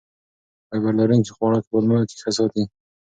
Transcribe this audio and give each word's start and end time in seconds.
فایبر 0.67 0.93
لرونکي 0.99 1.31
خواړه 1.35 1.59
کولمې 1.67 1.99
ښه 2.21 2.31
ساتي. 2.37 2.63